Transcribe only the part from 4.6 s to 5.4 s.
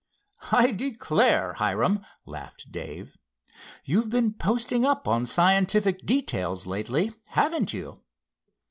up on